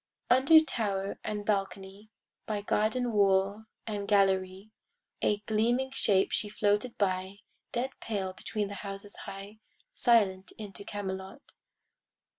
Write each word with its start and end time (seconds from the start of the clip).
Under 0.31 0.59
tower 0.61 1.19
and 1.23 1.45
balcony, 1.45 2.09
By 2.47 2.63
garden 2.63 3.11
wall 3.11 3.65
and 3.85 4.07
gallery, 4.07 4.71
A 5.21 5.41
gleaming 5.41 5.91
shape 5.91 6.31
she 6.31 6.49
floated 6.49 6.97
by, 6.97 7.41
Dead 7.71 7.91
pale 7.99 8.33
between 8.33 8.67
the 8.69 8.73
houses 8.81 9.15
high, 9.27 9.59
Silent 9.93 10.53
into 10.57 10.83
Camelot. 10.83 11.53